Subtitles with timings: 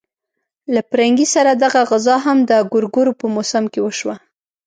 [0.73, 4.15] له پرنګي سره دغه غزا هم د ګورګورو په موسم کې وشوه.